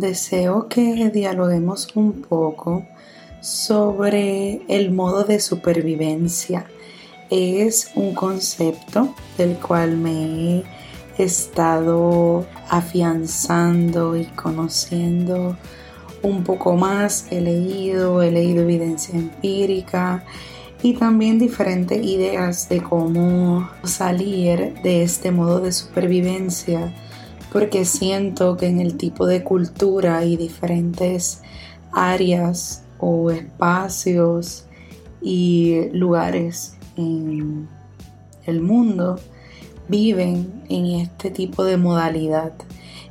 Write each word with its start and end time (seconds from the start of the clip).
deseo 0.00 0.68
que 0.68 1.10
dialoguemos 1.10 1.88
un 1.94 2.22
poco 2.22 2.86
sobre 3.40 4.62
el 4.68 4.90
modo 4.90 5.24
de 5.24 5.40
supervivencia. 5.40 6.66
Es 7.30 7.90
un 7.94 8.14
concepto 8.14 9.14
del 9.38 9.56
cual 9.56 9.96
me 9.96 10.58
he 10.58 10.64
estado 11.18 12.46
afianzando 12.68 14.16
y 14.16 14.24
conociendo 14.26 15.56
un 16.22 16.44
poco 16.44 16.76
más. 16.76 17.26
He 17.30 17.40
leído, 17.40 18.22
he 18.22 18.30
leído 18.30 18.62
evidencia 18.62 19.14
empírica 19.16 20.24
y 20.82 20.94
también 20.94 21.38
diferentes 21.38 22.04
ideas 22.04 22.68
de 22.68 22.82
cómo 22.82 23.68
salir 23.84 24.74
de 24.82 25.02
este 25.02 25.30
modo 25.30 25.60
de 25.60 25.72
supervivencia 25.72 26.92
porque 27.52 27.84
siento 27.84 28.56
que 28.56 28.66
en 28.66 28.80
el 28.80 28.96
tipo 28.96 29.26
de 29.26 29.42
cultura 29.42 30.24
y 30.24 30.36
diferentes 30.36 31.42
áreas 31.92 32.84
o 32.98 33.30
espacios 33.30 34.66
y 35.22 35.88
lugares 35.92 36.76
en 36.96 37.68
el 38.46 38.60
mundo 38.60 39.18
viven 39.88 40.62
en 40.68 40.86
este 41.00 41.30
tipo 41.30 41.64
de 41.64 41.76
modalidad. 41.76 42.52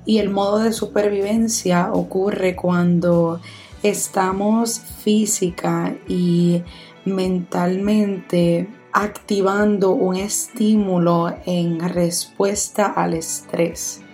Y 0.05 0.19
el 0.19 0.29
modo 0.29 0.59
de 0.59 0.73
supervivencia 0.73 1.91
ocurre 1.91 2.55
cuando 2.55 3.39
estamos 3.81 4.79
física 4.79 5.95
y 6.07 6.61
mentalmente 7.05 8.67
activando 8.93 9.91
un 9.91 10.15
estímulo 10.15 11.35
en 11.45 11.79
respuesta 11.79 12.85
al 12.85 13.15
estrés. 13.15 14.04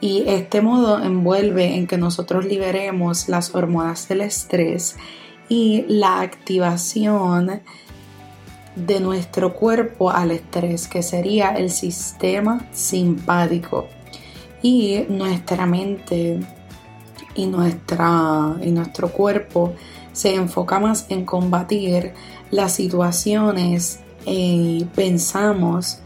Y 0.00 0.24
este 0.26 0.62
modo 0.62 1.02
envuelve 1.02 1.76
en 1.76 1.86
que 1.86 1.98
nosotros 1.98 2.44
liberemos 2.46 3.28
las 3.28 3.54
hormonas 3.54 4.08
del 4.08 4.22
estrés 4.22 4.96
y 5.48 5.84
la 5.88 6.20
activación 6.20 7.60
de 8.76 9.00
nuestro 9.00 9.52
cuerpo 9.52 10.10
al 10.10 10.30
estrés, 10.30 10.88
que 10.88 11.02
sería 11.02 11.50
el 11.50 11.70
sistema 11.70 12.66
simpático. 12.72 13.88
Y 14.62 15.04
nuestra 15.08 15.66
mente 15.66 16.40
y, 17.34 17.46
nuestra, 17.46 18.56
y 18.62 18.70
nuestro 18.70 19.10
cuerpo 19.10 19.74
se 20.12 20.34
enfoca 20.34 20.78
más 20.78 21.06
en 21.08 21.24
combatir 21.24 22.12
las 22.50 22.72
situaciones 22.72 24.00
y 24.26 24.84
pensamos 24.94 26.00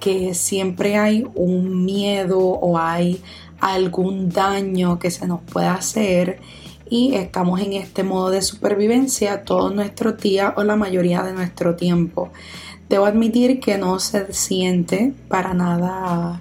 que 0.00 0.34
siempre 0.34 0.96
hay 0.96 1.26
un 1.34 1.84
miedo 1.84 2.38
o 2.38 2.78
hay 2.78 3.22
algún 3.60 4.28
daño 4.30 4.98
que 4.98 5.10
se 5.10 5.26
nos 5.26 5.40
pueda 5.40 5.74
hacer 5.74 6.40
y 6.90 7.14
estamos 7.14 7.60
en 7.60 7.74
este 7.74 8.02
modo 8.02 8.30
de 8.30 8.42
supervivencia 8.42 9.44
todo 9.44 9.70
nuestro 9.70 10.12
día 10.12 10.54
o 10.56 10.64
la 10.64 10.76
mayoría 10.76 11.22
de 11.22 11.32
nuestro 11.32 11.76
tiempo. 11.76 12.30
Debo 12.88 13.04
admitir 13.04 13.60
que 13.60 13.76
no 13.76 13.98
se 13.98 14.32
siente 14.32 15.12
para 15.28 15.52
nada 15.52 16.40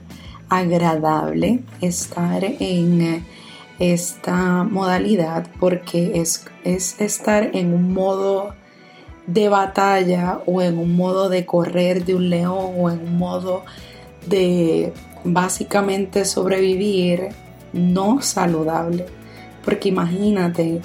agradable 0.49 1.59
estar 1.81 2.43
en 2.43 3.25
esta 3.79 4.63
modalidad 4.63 5.47
porque 5.59 6.13
es, 6.15 6.45
es 6.63 6.99
estar 7.01 7.51
en 7.53 7.73
un 7.73 7.93
modo 7.93 8.53
de 9.27 9.49
batalla 9.49 10.39
o 10.45 10.61
en 10.61 10.79
un 10.79 10.95
modo 10.95 11.29
de 11.29 11.45
correr 11.45 12.05
de 12.05 12.15
un 12.15 12.29
león 12.29 12.71
o 12.77 12.89
en 12.89 13.01
un 13.01 13.17
modo 13.17 13.63
de 14.25 14.93
básicamente 15.23 16.25
sobrevivir 16.25 17.29
no 17.73 18.21
saludable. 18.21 19.05
Porque 19.63 19.89
imagínate 19.89 20.81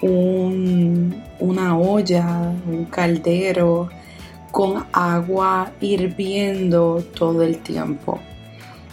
una 0.00 1.78
olla, 1.78 2.54
un 2.66 2.86
caldero 2.86 3.90
con 4.50 4.84
agua 4.92 5.70
hirviendo 5.80 7.04
todo 7.14 7.42
el 7.42 7.58
tiempo. 7.58 8.18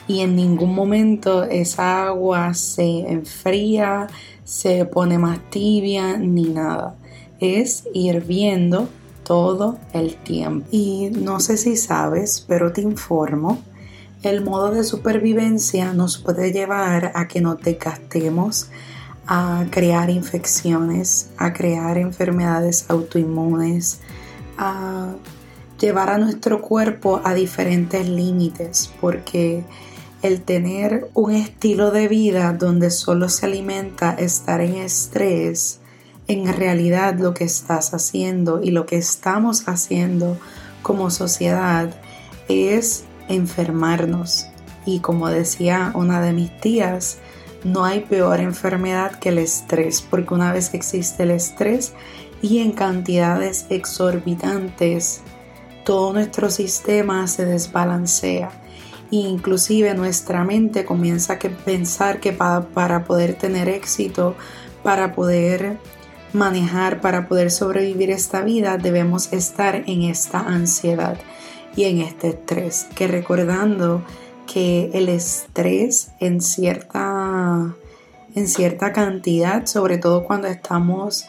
Y 0.08 0.22
en 0.22 0.36
ningún 0.36 0.76
momento 0.76 1.44
esa 1.44 2.08
agua 2.08 2.54
se 2.54 3.00
enfría, 3.10 4.08
se 4.44 4.86
pone 4.86 5.18
más 5.18 5.40
tibia 5.50 6.18
ni 6.18 6.44
nada 6.44 6.96
es 7.40 7.86
hirviendo 7.94 8.90
todo 9.24 9.78
el 9.94 10.16
tiempo. 10.16 10.68
Y 10.72 11.12
no 11.12 11.40
sé 11.40 11.58
si 11.58 11.78
sabes, 11.78 12.44
pero 12.48 12.72
te 12.74 12.82
informo, 12.82 13.62
el 14.24 14.44
modo 14.44 14.72
de 14.72 14.84
supervivencia 14.84 15.94
nos 15.94 16.18
puede 16.18 16.52
llevar 16.52 17.12
a 17.16 17.28
que 17.28 17.42
te 17.62 17.74
gastemos 17.74 18.70
a 19.28 19.66
crear 19.70 20.10
infecciones, 20.10 21.30
a 21.38 21.54
crear 21.54 21.98
enfermedades 21.98 22.90
autoinmunes, 22.90 24.00
a 24.58 25.14
llevar 25.80 26.10
a 26.10 26.18
nuestro 26.18 26.62
cuerpo 26.62 27.22
a 27.24 27.36
diferentes 27.36 28.10
límites, 28.10 28.92
porque 29.00 29.64
el 30.22 30.42
tener 30.42 31.10
un 31.14 31.32
estilo 31.32 31.92
de 31.92 32.08
vida 32.08 32.52
donde 32.54 32.90
solo 32.90 33.30
se 33.30 33.46
alimenta 33.46 34.12
estar 34.14 34.62
en 34.62 34.78
estrés, 34.78 35.80
en 36.30 36.46
realidad 36.54 37.18
lo 37.18 37.34
que 37.34 37.44
estás 37.44 37.94
haciendo 37.96 38.62
y 38.64 38.70
lo 38.70 38.86
que 38.86 38.98
estamos 38.98 39.68
haciendo 39.68 40.38
como 40.84 41.10
sociedad 41.10 41.90
es 42.48 43.04
enfermarnos. 43.28 44.46
Y 44.86 45.00
como 45.00 45.28
decía 45.30 45.92
una 45.96 46.22
de 46.22 46.34
mis 46.34 46.56
tías, 46.62 47.18
no 47.64 47.84
hay 47.84 48.02
peor 48.02 48.40
enfermedad 48.42 49.18
que 49.18 49.30
el 49.30 49.40
estrés, 49.40 50.04
porque 50.04 50.36
una 50.36 50.54
vez 50.54 50.74
existe 50.76 51.24
el 51.24 51.32
estrés 51.32 51.94
y 52.44 52.60
en 52.60 52.74
cantidades 52.74 53.66
exorbitantes, 53.72 55.22
todo 55.84 56.14
nuestro 56.14 56.52
sistema 56.52 57.28
se 57.28 57.46
desbalancea 57.46 58.52
e 59.12 59.16
inclusive 59.16 59.96
nuestra 59.96 60.44
mente 60.44 60.86
comienza 60.86 61.34
a 61.34 61.40
pensar 61.40 62.20
que 62.20 62.34
para 62.34 63.04
poder 63.06 63.34
tener 63.34 63.68
éxito, 63.68 64.36
para 64.84 65.14
poder 65.14 65.80
manejar 66.34 67.02
para 67.02 67.28
poder 67.28 67.52
sobrevivir 67.52 68.12
esta 68.12 68.42
vida, 68.42 68.78
debemos 68.78 69.34
estar 69.34 69.76
en 69.76 70.04
esta 70.04 70.40
ansiedad 70.40 71.18
y 71.76 71.86
en 71.86 72.00
este 72.00 72.30
estrés. 72.30 72.88
Que 72.96 73.08
recordando 73.08 74.04
que 74.52 74.92
el 74.94 75.10
estrés 75.10 76.12
en 76.20 76.42
cierta, 76.42 77.76
en 78.36 78.48
cierta 78.48 78.94
cantidad, 78.94 79.66
sobre 79.66 79.98
todo 79.98 80.24
cuando 80.24 80.48
estamos 80.48 81.26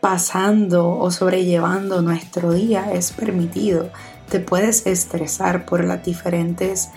pasando 0.00 0.90
o 0.98 1.10
sobrellevando 1.10 2.02
nuestro 2.02 2.52
día, 2.52 2.92
es 2.92 3.12
permitido. 3.12 3.90
Te 4.28 4.40
puedes 4.40 4.86
estresar 4.86 5.64
por 5.64 5.84
las 5.84 6.04
diferentes 6.04 6.90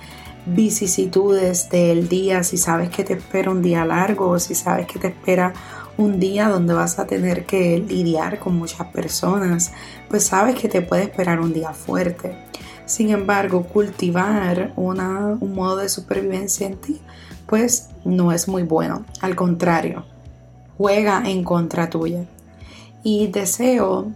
vicisitudes 0.45 1.69
del 1.69 2.07
día, 2.07 2.43
si 2.43 2.57
sabes 2.57 2.89
que 2.89 3.03
te 3.03 3.13
espera 3.13 3.51
un 3.51 3.61
día 3.61 3.85
largo 3.85 4.29
o 4.29 4.39
si 4.39 4.53
sabes 4.53 4.87
que 4.87 4.99
te 4.99 5.07
espera 5.07 5.53
un 5.97 6.19
día 6.19 6.49
donde 6.49 6.73
vas 6.73 6.99
a 6.99 7.07
tener 7.07 7.45
que 7.45 7.79
lidiar 7.79 8.39
con 8.39 8.57
muchas 8.57 8.87
personas, 8.87 9.71
pues 10.09 10.25
sabes 10.25 10.55
que 10.55 10.67
te 10.67 10.81
puede 10.81 11.03
esperar 11.03 11.39
un 11.39 11.53
día 11.53 11.73
fuerte. 11.73 12.35
Sin 12.85 13.09
embargo, 13.09 13.63
cultivar 13.63 14.73
una, 14.75 15.37
un 15.39 15.55
modo 15.55 15.77
de 15.77 15.89
supervivencia 15.89 16.67
en 16.67 16.77
ti, 16.77 17.01
pues 17.47 17.89
no 18.03 18.31
es 18.31 18.47
muy 18.47 18.63
bueno. 18.63 19.05
Al 19.21 19.35
contrario, 19.35 20.05
juega 20.77 21.23
en 21.25 21.43
contra 21.43 21.89
tuya. 21.89 22.25
Y 23.03 23.27
deseo 23.27 24.11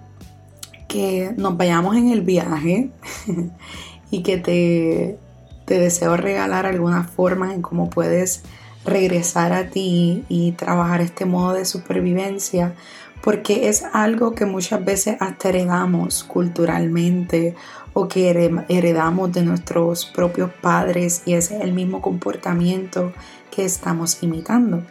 que 0.87 1.33
nos 1.37 1.55
vayamos 1.55 1.95
en 1.95 2.09
el 2.09 2.21
viaje 2.21 2.91
y 4.11 4.23
que 4.23 4.37
te, 4.37 5.17
te 5.65 5.79
deseo 5.79 6.17
regalar 6.17 6.65
alguna 6.65 7.03
forma 7.03 7.53
en 7.53 7.61
cómo 7.61 7.89
puedes 7.89 8.43
regresar 8.85 9.53
a 9.53 9.69
ti 9.69 10.23
y 10.29 10.53
trabajar 10.53 11.01
este 11.01 11.25
modo 11.25 11.53
de 11.53 11.65
supervivencia 11.65 12.75
porque 13.21 13.67
es 13.67 13.83
algo 13.93 14.33
que 14.33 14.45
muchas 14.45 14.83
veces 14.83 15.17
hasta 15.19 15.49
heredamos 15.49 16.23
culturalmente 16.23 17.55
o 17.93 18.07
que 18.07 18.29
heredamos 18.69 19.33
de 19.33 19.43
nuestros 19.43 20.05
propios 20.05 20.51
padres 20.61 21.23
y 21.25 21.33
es 21.33 21.51
el 21.51 21.73
mismo 21.73 22.01
comportamiento 22.01 23.11
que 23.51 23.65
estamos 23.65 24.23
imitando. 24.23 24.83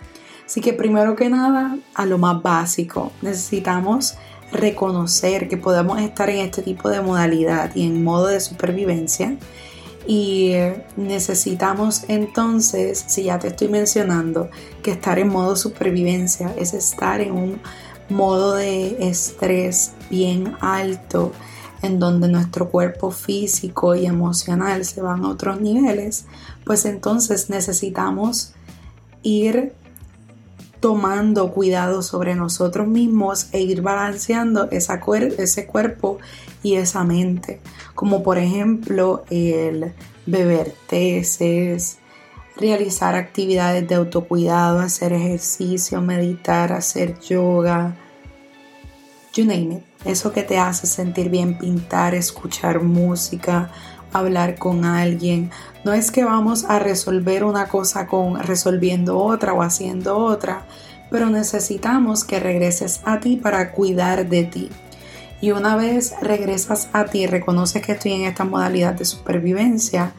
Así 0.45 0.61
que 0.61 0.73
primero 0.73 1.15
que 1.15 1.29
nada, 1.29 1.79
a 1.95 2.07
lo 2.07 2.19
más 2.19 2.43
básico, 2.43 3.13
necesitamos 3.23 4.17
reconocer 4.51 5.49
que 5.49 5.57
podemos 5.57 6.01
estar 6.01 6.31
en 6.31 6.39
este 6.39 6.63
tipo 6.63 6.89
de 6.89 7.03
modalidad 7.03 7.75
y 7.75 7.87
en 7.87 8.03
modo 8.03 8.29
de 8.29 8.41
supervivencia 8.41 9.37
y 10.09 10.55
necesitamos 10.97 12.05
entonces, 12.09 13.05
si 13.09 13.25
ya 13.25 13.39
te 13.39 13.49
estoy 13.49 13.69
mencionando, 13.69 14.49
que 14.83 14.93
estar 14.93 15.19
en 15.19 15.29
modo 15.29 15.55
supervivencia 15.55 16.55
es 16.57 16.73
estar 16.73 17.21
en 17.21 17.33
un 17.33 17.61
modo 18.09 18.55
de 18.55 19.07
estrés 19.07 19.93
bien 20.09 20.57
alto, 20.63 21.33
en 21.83 21.99
donde 21.99 22.27
nuestro 22.29 22.71
cuerpo 22.71 23.11
físico 23.11 23.95
y 23.95 24.07
emocional 24.07 24.87
se 24.87 25.03
van 25.03 25.27
a 25.27 25.29
otros 25.29 25.61
niveles, 25.61 26.25
pues 26.65 26.87
entonces 26.87 27.51
necesitamos 27.51 28.55
ir 29.23 29.75
tomando 30.81 31.51
cuidado 31.53 32.03
sobre 32.03 32.35
nosotros 32.35 32.87
mismos 32.87 33.49
e 33.53 33.61
ir 33.61 33.83
balanceando 33.83 34.69
ese 34.71 35.67
cuerpo 35.67 36.19
y 36.63 36.75
esa 36.75 37.05
mente. 37.05 37.61
Como 37.95 38.23
por 38.23 38.39
ejemplo 38.39 39.25
el 39.31 39.93
beber 40.27 40.75
teces, 40.89 41.99
realizar 42.57 43.15
actividades 43.15 43.87
de 43.89 43.95
autocuidado, 43.95 44.81
hacer 44.81 45.13
ejercicio, 45.13 46.01
meditar, 46.01 46.73
hacer 46.73 47.19
yoga, 47.21 47.97
you 49.35 49.45
name 49.45 49.77
it. 49.77 49.89
Eso 50.05 50.33
que 50.33 50.43
te 50.43 50.59
hace 50.59 50.87
sentir 50.87 51.29
bien, 51.29 51.59
pintar, 51.59 52.15
escuchar 52.15 52.83
música, 52.83 53.71
hablar 54.13 54.57
con 54.57 54.85
alguien. 54.85 55.51
No 55.85 55.93
es 55.93 56.11
que 56.11 56.25
vamos 56.25 56.65
a 56.65 56.79
resolver 56.79 57.45
una 57.45 57.69
cosa 57.69 58.07
con 58.07 58.39
resolviendo 58.41 59.19
otra 59.19 59.53
o 59.53 59.63
haciendo 59.63 60.17
otra, 60.17 60.67
pero 61.11 61.31
necesitamos 61.31 62.25
que 62.25 62.41
regreses 62.41 63.01
a 63.05 63.21
ti 63.21 63.37
para 63.37 63.73
cuidar 63.73 64.29
de 64.29 64.45
ti. 64.45 64.71
Y 65.41 65.53
una 65.53 65.77
vez 65.77 66.15
regresas 66.21 66.89
a 66.93 67.05
ti, 67.05 67.27
reconoces 67.27 67.83
que 67.83 67.93
estoy 67.93 68.13
en 68.13 68.23
esta 68.23 68.45
modalidad 68.45 68.95
de 68.95 69.05
supervivencia, 69.05 70.13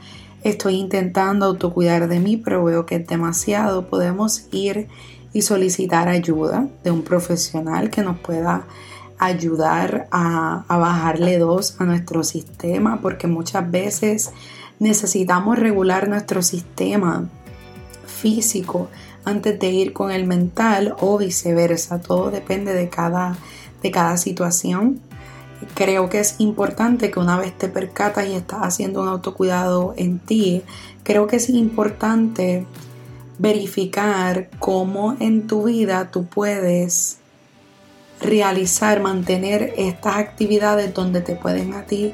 estoy 0.44 0.76
intentando 0.76 1.46
autocuidar 1.46 2.08
de 2.08 2.20
mí, 2.20 2.38
pero 2.38 2.64
veo 2.64 2.86
que 2.86 2.96
es 2.96 3.08
demasiado, 3.08 3.88
podemos 3.88 4.48
ir 4.52 4.88
y 5.34 5.42
solicitar 5.42 6.08
ayuda 6.08 6.68
de 6.84 6.92
un 6.92 7.04
profesional 7.04 7.90
que 7.90 8.02
nos 8.02 8.18
pueda 8.20 8.64
ayudar 9.20 10.08
a, 10.12 10.64
bajarle 10.68 11.38
dos 11.38 11.76
a 11.80 11.84
nuestro 11.84 12.24
sistema, 12.24 13.02
porque 13.02 13.28
muchas 13.28 13.70
veces 13.70 14.32
necesitamos 14.80 15.60
regular 15.60 16.08
nuestro 16.08 16.42
sistema 16.42 17.28
físico 18.08 18.88
antes 19.26 19.60
de 19.60 19.70
ir 19.70 19.94
con 19.94 20.12
el 20.12 20.26
mental 20.26 20.96
o 21.00 21.18
viceversa. 21.18 22.02
Todo 22.02 22.32
depende 22.32 22.74
de 22.74 22.88
cada, 22.90 23.38
de 23.84 23.92
cada 23.92 24.16
situación. 24.16 25.02
Creo 25.76 26.10
que 26.10 26.22
es 26.22 26.36
importante 26.40 27.12
que 27.12 27.20
una 27.20 27.38
vez 27.38 27.56
te 27.58 27.68
percatas 27.68 28.26
y 28.26 28.34
estás 28.34 28.62
haciendo 28.62 29.02
un 29.02 29.10
autocuidado 29.10 29.94
en 29.98 30.20
ti, 30.20 30.64
creo 31.04 31.28
que 31.28 31.36
es 31.36 31.50
importante 31.50 32.66
verificar 33.38 34.50
cómo 34.60 35.18
en 35.20 35.48
tu 35.48 35.64
vida 35.64 36.10
tú 36.12 36.26
puedes 36.26 37.20
realizar, 38.22 39.02
mantener 39.02 39.74
estas 39.78 40.18
actividades 40.18 40.94
donde 40.94 41.22
te 41.22 41.36
pueden 41.36 41.74
a 41.74 41.84
ti 41.84 42.14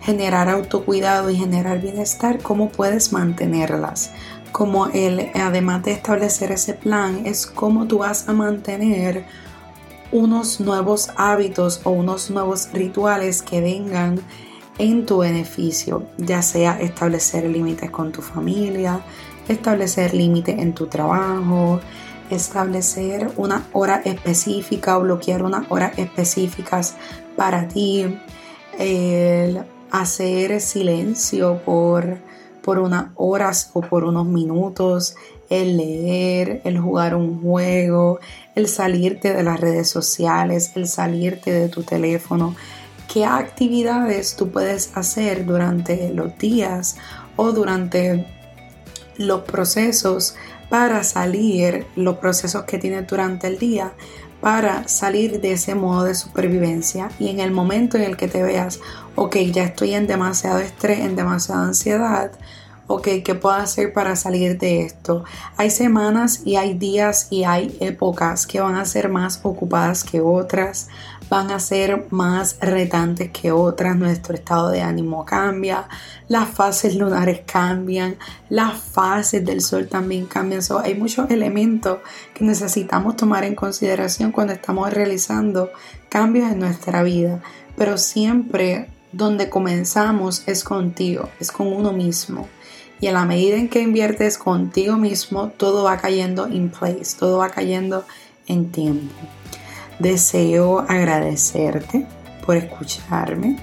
generar 0.00 0.48
autocuidado 0.48 1.30
y 1.30 1.36
generar 1.36 1.80
bienestar, 1.80 2.40
cómo 2.40 2.70
puedes 2.70 3.12
mantenerlas. 3.12 4.12
Como 4.52 4.86
el, 4.86 5.30
además 5.34 5.82
de 5.84 5.92
establecer 5.92 6.52
ese 6.52 6.74
plan, 6.74 7.26
es 7.26 7.46
cómo 7.46 7.86
tú 7.86 7.98
vas 7.98 8.28
a 8.28 8.32
mantener 8.32 9.24
unos 10.10 10.60
nuevos 10.60 11.10
hábitos 11.16 11.80
o 11.84 11.90
unos 11.90 12.30
nuevos 12.30 12.70
rituales 12.72 13.42
que 13.42 13.60
vengan 13.60 14.20
en 14.78 15.04
tu 15.04 15.18
beneficio, 15.18 16.04
ya 16.16 16.40
sea 16.40 16.80
establecer 16.80 17.44
límites 17.44 17.90
con 17.90 18.12
tu 18.12 18.22
familia, 18.22 19.00
establecer 19.48 20.14
límites 20.14 20.58
en 20.58 20.72
tu 20.72 20.86
trabajo, 20.86 21.80
establecer 22.30 23.30
una 23.36 23.66
hora 23.72 24.02
específica 24.04 24.98
o 24.98 25.02
bloquear 25.02 25.42
unas 25.42 25.66
horas 25.70 25.98
específicas 25.98 26.94
para 27.36 27.68
ti, 27.68 28.18
el 28.78 29.62
hacer 29.90 30.60
silencio 30.60 31.60
por, 31.64 32.18
por 32.62 32.78
unas 32.78 33.06
horas 33.16 33.70
o 33.72 33.80
por 33.80 34.04
unos 34.04 34.26
minutos, 34.26 35.16
el 35.48 35.76
leer, 35.76 36.60
el 36.64 36.78
jugar 36.78 37.14
un 37.14 37.40
juego, 37.40 38.20
el 38.54 38.68
salirte 38.68 39.32
de 39.32 39.42
las 39.42 39.60
redes 39.60 39.88
sociales, 39.88 40.72
el 40.74 40.86
salirte 40.86 41.52
de 41.52 41.68
tu 41.68 41.82
teléfono. 41.82 42.54
¿Qué 43.12 43.24
actividades 43.24 44.36
tú 44.36 44.50
puedes 44.50 44.94
hacer 44.94 45.46
durante 45.46 46.12
los 46.12 46.36
días 46.38 46.96
o 47.36 47.52
durante 47.52 48.26
los 49.18 49.42
procesos 49.42 50.36
para 50.70 51.04
salir, 51.04 51.86
los 51.96 52.16
procesos 52.16 52.64
que 52.64 52.78
tienes 52.78 53.06
durante 53.06 53.46
el 53.46 53.58
día, 53.58 53.92
para 54.40 54.86
salir 54.86 55.40
de 55.40 55.52
ese 55.52 55.74
modo 55.74 56.04
de 56.04 56.14
supervivencia 56.14 57.10
y 57.18 57.28
en 57.28 57.40
el 57.40 57.50
momento 57.50 57.96
en 57.96 58.04
el 58.04 58.16
que 58.16 58.28
te 58.28 58.42
veas, 58.42 58.80
ok, 59.16 59.36
ya 59.52 59.64
estoy 59.64 59.94
en 59.94 60.06
demasiado 60.06 60.60
estrés, 60.60 61.00
en 61.00 61.16
demasiada 61.16 61.64
ansiedad, 61.64 62.30
ok, 62.86 63.08
¿qué 63.24 63.34
puedo 63.34 63.56
hacer 63.56 63.92
para 63.92 64.16
salir 64.16 64.58
de 64.58 64.82
esto? 64.82 65.24
Hay 65.56 65.70
semanas 65.70 66.42
y 66.44 66.56
hay 66.56 66.74
días 66.74 67.28
y 67.30 67.44
hay 67.44 67.76
épocas 67.80 68.46
que 68.46 68.60
van 68.60 68.76
a 68.76 68.84
ser 68.84 69.08
más 69.08 69.40
ocupadas 69.42 70.04
que 70.04 70.20
otras 70.20 70.88
van 71.28 71.50
a 71.50 71.60
ser 71.60 72.06
más 72.10 72.58
retantes 72.60 73.30
que 73.30 73.52
otras, 73.52 73.96
nuestro 73.96 74.34
estado 74.34 74.70
de 74.70 74.80
ánimo 74.80 75.24
cambia, 75.24 75.88
las 76.28 76.48
fases 76.48 76.94
lunares 76.94 77.40
cambian, 77.46 78.16
las 78.48 78.80
fases 78.80 79.44
del 79.44 79.60
sol 79.60 79.88
también 79.88 80.26
cambian. 80.26 80.62
hay 80.82 80.94
muchos 80.94 81.30
elementos 81.30 81.98
que 82.34 82.44
necesitamos 82.44 83.16
tomar 83.16 83.44
en 83.44 83.54
consideración 83.54 84.32
cuando 84.32 84.52
estamos 84.52 84.92
realizando 84.92 85.70
cambios 86.08 86.50
en 86.50 86.60
nuestra 86.60 87.02
vida, 87.02 87.42
pero 87.76 87.98
siempre 87.98 88.88
donde 89.12 89.48
comenzamos 89.48 90.42
es 90.46 90.64
contigo, 90.64 91.28
es 91.40 91.50
con 91.52 91.68
uno 91.68 91.92
mismo. 91.92 92.48
Y 93.00 93.06
a 93.06 93.12
la 93.12 93.24
medida 93.24 93.56
en 93.56 93.68
que 93.68 93.80
inviertes 93.80 94.38
contigo 94.38 94.96
mismo, 94.96 95.50
todo 95.56 95.84
va 95.84 95.98
cayendo 95.98 96.46
en 96.46 96.68
place, 96.68 97.16
todo 97.16 97.38
va 97.38 97.50
cayendo 97.50 98.04
en 98.48 98.72
tiempo. 98.72 99.14
Deseo 99.98 100.80
agradecerte 100.88 102.06
por 102.46 102.56
escucharme. 102.56 103.56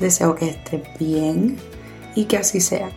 Deseo 0.00 0.34
que 0.34 0.50
estés 0.50 0.82
bien 0.98 1.56
y 2.14 2.24
que 2.24 2.38
así 2.38 2.60
sea. 2.60 2.90